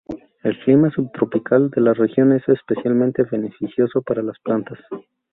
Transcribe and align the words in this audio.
El 0.41 0.57
clima 0.61 0.89
subtropical 0.89 1.69
de 1.69 1.79
la 1.79 1.93
región 1.93 2.33
es 2.33 2.41
especialmente 2.49 3.21
beneficioso 3.21 4.01
para 4.01 4.23
las 4.23 4.39
plantas. 4.39 4.79